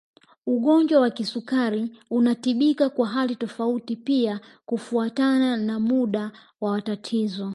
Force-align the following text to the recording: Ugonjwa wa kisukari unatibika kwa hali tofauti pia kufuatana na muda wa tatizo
Ugonjwa 0.45 0.99
wa 1.01 1.09
kisukari 1.11 1.97
unatibika 2.09 2.89
kwa 2.89 3.07
hali 3.07 3.35
tofauti 3.35 3.95
pia 3.95 4.39
kufuatana 4.65 5.57
na 5.57 5.79
muda 5.79 6.31
wa 6.61 6.81
tatizo 6.81 7.49